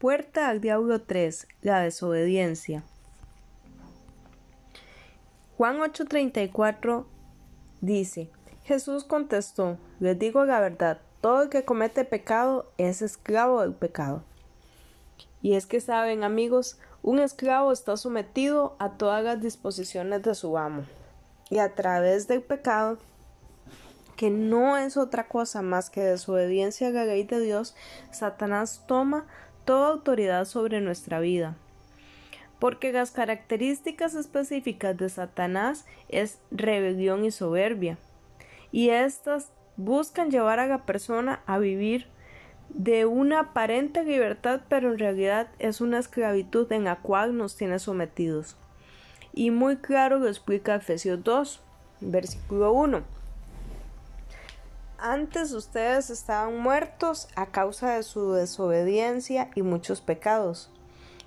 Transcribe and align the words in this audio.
Puerta 0.00 0.48
al 0.48 0.62
diablo 0.62 1.02
3. 1.02 1.46
La 1.60 1.80
desobediencia. 1.80 2.84
Juan 5.58 5.76
8:34 5.76 7.04
dice, 7.82 8.30
Jesús 8.64 9.04
contestó, 9.04 9.76
les 9.98 10.18
digo 10.18 10.46
la 10.46 10.58
verdad, 10.58 11.02
todo 11.20 11.42
el 11.42 11.50
que 11.50 11.66
comete 11.66 12.06
pecado 12.06 12.72
es 12.78 13.02
esclavo 13.02 13.60
del 13.60 13.74
pecado. 13.74 14.22
Y 15.42 15.52
es 15.52 15.66
que 15.66 15.82
saben 15.82 16.24
amigos, 16.24 16.78
un 17.02 17.18
esclavo 17.18 17.70
está 17.70 17.98
sometido 17.98 18.76
a 18.78 18.92
todas 18.92 19.22
las 19.22 19.42
disposiciones 19.42 20.22
de 20.22 20.34
su 20.34 20.56
amo. 20.56 20.84
Y 21.50 21.58
a 21.58 21.74
través 21.74 22.26
del 22.26 22.40
pecado, 22.40 22.96
que 24.16 24.30
no 24.30 24.78
es 24.78 24.96
otra 24.96 25.28
cosa 25.28 25.60
más 25.60 25.90
que 25.90 26.00
desobediencia 26.00 26.88
a 26.88 26.90
la 26.90 27.04
ley 27.04 27.24
de 27.24 27.40
Dios, 27.40 27.74
Satanás 28.12 28.82
toma 28.86 29.26
toda 29.64 29.88
autoridad 29.90 30.44
sobre 30.44 30.80
nuestra 30.80 31.20
vida. 31.20 31.56
Porque 32.58 32.92
las 32.92 33.10
características 33.10 34.14
específicas 34.14 34.96
de 34.96 35.08
Satanás 35.08 35.86
es 36.08 36.38
rebelión 36.50 37.24
y 37.24 37.30
soberbia. 37.30 37.96
Y 38.70 38.90
estas 38.90 39.50
buscan 39.76 40.30
llevar 40.30 40.60
a 40.60 40.66
la 40.66 40.84
persona 40.84 41.40
a 41.46 41.58
vivir 41.58 42.06
de 42.68 43.06
una 43.06 43.40
aparente 43.40 44.04
libertad, 44.04 44.60
pero 44.68 44.92
en 44.92 44.98
realidad 44.98 45.48
es 45.58 45.80
una 45.80 45.98
esclavitud 45.98 46.70
en 46.72 46.84
la 46.84 46.96
cual 46.96 47.36
nos 47.36 47.56
tiene 47.56 47.78
sometidos. 47.78 48.56
Y 49.32 49.50
muy 49.50 49.76
claro 49.76 50.18
lo 50.18 50.28
explica 50.28 50.76
Efesios 50.76 51.22
2, 51.24 51.60
versículo 52.00 52.72
1. 52.72 53.19
Antes 55.02 55.52
ustedes 55.52 56.10
estaban 56.10 56.58
muertos 56.58 57.28
a 57.34 57.46
causa 57.46 57.92
de 57.94 58.02
su 58.02 58.32
desobediencia 58.32 59.48
y 59.54 59.62
muchos 59.62 60.02
pecados. 60.02 60.70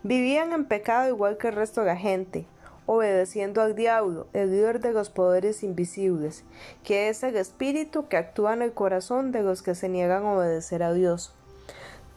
Vivían 0.04 0.54
en 0.54 0.66
pecado 0.66 1.10
igual 1.10 1.38
que 1.40 1.48
el 1.48 1.56
resto 1.56 1.82
de 1.82 1.88
la 1.88 1.96
gente, 1.96 2.46
obedeciendo 2.86 3.64
al 3.64 3.74
diablo, 3.74 4.28
el 4.34 4.52
líder 4.52 4.80
de 4.80 4.92
los 4.92 5.10
poderes 5.10 5.64
invisibles, 5.64 6.44
que 6.84 7.10
es 7.10 7.24
el 7.24 7.36
espíritu 7.36 8.08
que 8.08 8.18
actúa 8.18 8.54
en 8.54 8.62
el 8.62 8.74
corazón 8.74 9.32
de 9.32 9.42
los 9.42 9.64
que 9.64 9.74
se 9.74 9.90
niegan 9.90 10.24
a 10.24 10.34
obedecer 10.34 10.84
a 10.84 10.94
Dios. 10.94 11.34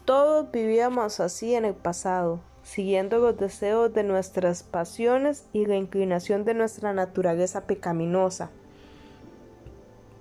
Todos 0.04 0.50
vivíamos 0.50 1.20
así 1.20 1.54
en 1.54 1.64
el 1.64 1.74
pasado, 1.74 2.40
siguiendo 2.64 3.18
los 3.18 3.38
deseos 3.38 3.94
de 3.94 4.02
nuestras 4.02 4.62
pasiones 4.62 5.46
y 5.54 5.64
la 5.64 5.76
inclinación 5.76 6.44
de 6.44 6.52
nuestra 6.52 6.92
naturaleza 6.92 7.62
pecaminosa. 7.62 8.50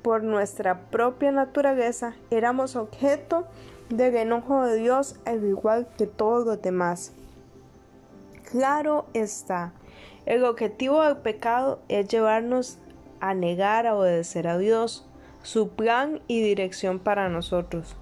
Por 0.05 0.21
nuestra 0.21 0.81
propia 0.91 1.31
naturaleza 1.31 2.13
éramos 2.29 2.75
objeto 2.75 3.47
del 3.89 4.15
enojo 4.15 4.63
de 4.63 4.77
Dios 4.77 5.15
al 5.25 5.43
igual 5.43 5.87
que 5.97 6.05
todos 6.05 6.45
los 6.45 6.61
demás. 6.61 7.11
Claro 8.51 9.07
está, 9.15 9.73
el 10.27 10.43
objetivo 10.43 11.01
del 11.01 11.17
pecado 11.17 11.79
es 11.89 12.07
llevarnos 12.07 12.77
a 13.19 13.33
negar 13.33 13.87
a 13.87 13.95
obedecer 13.95 14.47
a 14.47 14.59
Dios, 14.59 15.09
su 15.41 15.69
plan 15.69 16.21
y 16.27 16.39
dirección 16.39 16.99
para 16.99 17.27
nosotros, 17.27 17.95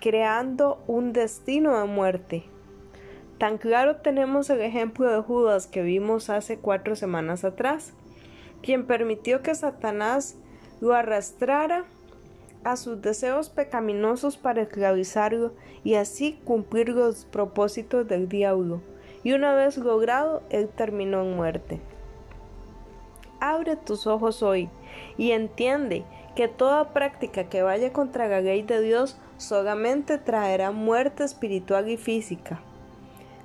creando 0.00 0.82
un 0.88 1.12
destino 1.12 1.78
de 1.78 1.86
muerte. 1.86 2.44
Tan 3.38 3.56
claro 3.56 3.98
tenemos 3.98 4.50
el 4.50 4.62
ejemplo 4.62 5.08
de 5.08 5.22
Judas 5.22 5.68
que 5.68 5.82
vimos 5.82 6.28
hace 6.28 6.58
cuatro 6.58 6.96
semanas 6.96 7.44
atrás, 7.44 7.92
quien 8.62 8.86
permitió 8.86 9.42
que 9.42 9.54
Satanás 9.54 10.36
lo 10.80 10.94
arrastrara 10.94 11.84
a 12.64 12.76
sus 12.76 13.00
deseos 13.00 13.48
pecaminosos 13.48 14.36
para 14.36 14.62
esclavizarlo 14.62 15.54
y 15.84 15.94
así 15.94 16.40
cumplir 16.44 16.88
los 16.88 17.24
propósitos 17.24 18.08
del 18.08 18.28
diablo 18.28 18.80
y 19.26 19.32
una 19.32 19.56
vez 19.56 19.76
logrado, 19.76 20.44
él 20.50 20.68
terminó 20.68 21.22
en 21.22 21.34
muerte. 21.34 21.80
Abre 23.40 23.74
tus 23.74 24.06
ojos 24.06 24.40
hoy 24.40 24.70
y 25.18 25.32
entiende 25.32 26.04
que 26.36 26.46
toda 26.46 26.92
práctica 26.92 27.48
que 27.48 27.60
vaya 27.62 27.92
contra 27.92 28.28
la 28.28 28.40
ley 28.40 28.62
de 28.62 28.80
Dios 28.80 29.18
solamente 29.36 30.18
traerá 30.18 30.70
muerte 30.70 31.24
espiritual 31.24 31.90
y 31.90 31.96
física. 31.96 32.60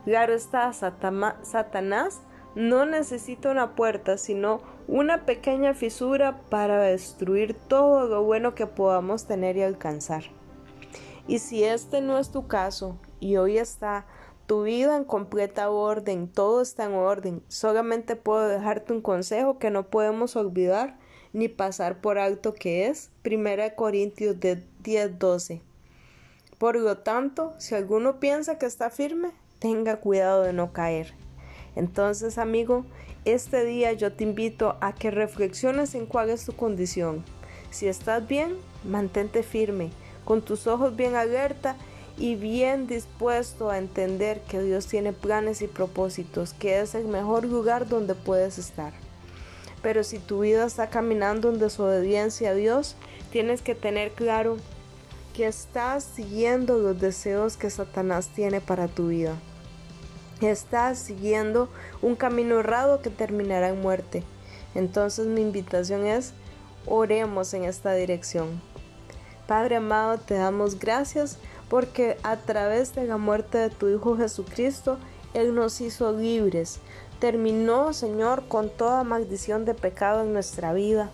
Claro 0.06 0.36
está, 0.36 0.72
Satanás 0.72 2.22
no 2.56 2.86
necesita 2.86 3.50
una 3.50 3.76
puerta, 3.76 4.18
sino 4.18 4.62
una 4.88 5.26
pequeña 5.26 5.74
fisura 5.74 6.42
para 6.50 6.82
destruir 6.82 7.54
todo 7.54 8.08
lo 8.08 8.24
bueno 8.24 8.56
que 8.56 8.68
podamos 8.68 9.26
tener 9.26 9.58
y 9.58 9.64
alcanzar. 9.64 10.24
Y 11.28 11.40
si 11.40 11.64
este 11.64 12.02
no 12.02 12.18
es 12.18 12.32
tu 12.32 12.48
caso 12.48 12.98
y 13.20 13.38
hoy 13.38 13.58
está 13.58 14.06
tu 14.48 14.64
vida 14.64 14.98
en 14.98 15.06
completa 15.06 15.70
orden, 15.70 16.28
todo 16.28 16.62
está 16.62 16.86
en 16.86 16.94
orden. 16.94 17.42
Solamente 17.48 18.18
puedo 18.18 18.48
dejarte 18.48 18.92
un 18.92 19.02
consejo 19.02 19.60
que 19.60 19.70
no 19.70 19.88
podemos 19.88 20.36
olvidar 20.36 20.98
ni 21.32 21.48
pasar 21.48 22.02
por 22.02 22.18
alto 22.18 22.54
que 22.54 22.88
es 22.88 23.12
1 23.24 23.76
Corintios 23.76 24.36
10:12. 24.40 25.62
Por 26.58 26.76
lo 26.76 26.98
tanto, 26.98 27.54
si 27.60 27.76
alguno 27.76 28.20
piensa 28.20 28.58
que 28.58 28.66
está 28.66 28.90
firme, 28.90 29.32
tenga 29.60 30.02
cuidado 30.02 30.44
de 30.44 30.54
no 30.54 30.74
caer. 30.74 31.14
Entonces, 31.76 32.38
amigo, 32.38 32.86
este 33.26 33.64
día 33.66 33.94
yo 33.94 34.12
te 34.12 34.24
invito 34.24 34.76
a 34.82 34.94
que 34.94 35.12
reflexiones 35.12 35.96
en 35.96 36.06
cuál 36.06 36.30
es 36.30 36.46
tu 36.46 36.54
condición. 36.54 37.24
Si 37.70 37.88
estás 37.88 38.28
bien, 38.28 38.56
mantente 38.84 39.44
firme, 39.44 39.92
con 40.26 40.42
tus 40.42 40.68
ojos 40.68 40.96
bien 40.96 41.16
alerta 41.16 41.76
y 42.18 42.36
bien 42.36 42.88
dispuesto 42.88 43.70
a 43.70 43.78
entender 43.78 44.42
que 44.42 44.62
Dios 44.62 44.88
tiene 44.88 45.14
planes 45.14 45.62
y 45.62 45.68
propósitos, 45.68 46.54
que 46.54 46.82
es 46.82 46.94
el 46.96 47.08
mejor 47.08 47.46
lugar 47.46 47.88
donde 47.88 48.16
puedes 48.16 48.58
estar. 48.58 48.94
Pero 49.82 50.04
si 50.04 50.20
tu 50.20 50.42
vida 50.42 50.66
está 50.66 50.90
caminando 50.90 51.50
en 51.50 51.60
desobediencia 51.60 52.52
a 52.52 52.54
Dios, 52.54 52.96
tienes 53.32 53.62
que 53.62 53.74
tener 53.74 54.12
claro 54.12 54.58
que 55.34 55.48
estás 55.48 56.04
siguiendo 56.04 56.78
los 56.78 57.00
deseos 57.00 57.58
que 57.58 57.70
Satanás 57.70 58.30
tiene 58.36 58.62
para 58.62 58.88
tu 58.88 59.08
vida. 59.08 59.36
Estás 60.42 60.98
siguiendo 60.98 61.70
un 62.02 62.16
camino 62.16 62.60
errado 62.60 63.02
que 63.02 63.12
terminará 63.12 63.70
en 63.70 63.82
muerte. 63.82 64.24
Entonces 64.74 65.28
mi 65.28 65.42
invitación 65.42 66.06
es, 66.06 66.34
oremos 66.88 67.54
en 67.54 67.64
esta 67.66 67.94
dirección. 67.94 68.62
Padre 69.46 69.76
amado, 69.76 70.18
te 70.18 70.34
damos 70.34 70.80
gracias 70.80 71.38
porque 71.70 72.18
a 72.24 72.38
través 72.38 72.96
de 72.96 73.06
la 73.06 73.18
muerte 73.18 73.60
de 73.60 73.70
tu 73.70 73.88
Hijo 73.88 74.18
Jesucristo, 74.18 74.98
Él 75.34 75.54
nos 75.54 75.80
hizo 75.80 76.12
libres. 76.12 76.80
Terminó, 77.20 77.94
Señor, 77.94 78.48
con 78.48 78.70
toda 78.70 79.04
maldición 79.04 79.64
de 79.64 79.76
pecado 79.76 80.24
en 80.24 80.34
nuestra 80.34 80.74
vida. 80.74 81.12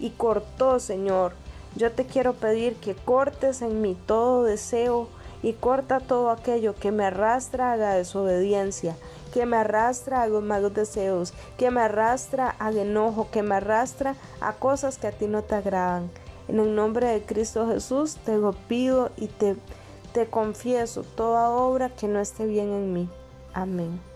Y 0.00 0.10
cortó, 0.10 0.80
Señor. 0.80 1.34
Yo 1.76 1.92
te 1.92 2.04
quiero 2.04 2.32
pedir 2.34 2.74
que 2.76 2.94
cortes 2.94 3.62
en 3.62 3.80
mí 3.80 3.96
todo 4.06 4.42
deseo 4.42 5.08
y 5.42 5.52
corta 5.54 6.00
todo 6.00 6.30
aquello 6.30 6.74
que 6.74 6.92
me 6.92 7.04
arrastra 7.04 7.72
a 7.72 7.76
la 7.76 7.94
desobediencia, 7.94 8.96
que 9.32 9.46
me 9.46 9.56
arrastra 9.56 10.22
a 10.22 10.28
los 10.28 10.42
malos 10.42 10.74
deseos, 10.74 11.34
que 11.58 11.70
me 11.70 11.80
arrastra 11.80 12.48
al 12.48 12.78
enojo, 12.78 13.28
que 13.30 13.42
me 13.42 13.56
arrastra 13.56 14.16
a 14.40 14.54
cosas 14.54 14.98
que 14.98 15.08
a 15.08 15.12
ti 15.12 15.26
no 15.26 15.42
te 15.42 15.54
agradan. 15.54 16.10
En 16.48 16.60
el 16.60 16.74
nombre 16.74 17.08
de 17.08 17.22
Cristo 17.22 17.68
Jesús 17.68 18.16
te 18.24 18.36
lo 18.36 18.52
pido 18.52 19.10
y 19.16 19.26
te 19.26 19.56
te 20.16 20.24
confieso 20.30 21.02
toda 21.02 21.50
obra 21.50 21.90
que 21.90 22.08
no 22.08 22.20
esté 22.20 22.46
bien 22.46 22.72
en 22.72 22.90
mí. 22.94 23.06
Amén. 23.52 24.15